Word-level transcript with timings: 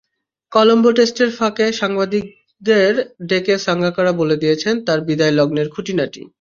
কলম্বো 0.51 0.91
টেস্টের 0.91 1.29
ফাঁকে 1.37 1.65
সাংবাদিকদের 1.73 2.93
ডেকে 3.29 3.55
সাঙ্গাকারা 3.57 4.11
বলে 4.11 4.35
দিয়েছেন 4.37 4.75
তাঁর 4.87 4.99
বিদায় 5.07 5.33
লগ্নের 5.39 5.67
খুঁটিনাটি। 5.69 6.21